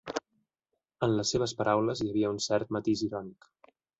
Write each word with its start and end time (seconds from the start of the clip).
En 1.07 1.13
les 1.19 1.33
seves 1.35 1.53
paraules 1.59 2.03
hi 2.05 2.09
havia 2.13 2.33
un 2.37 2.41
cert 2.47 2.75
matís 2.79 3.07
irònic. 3.11 3.49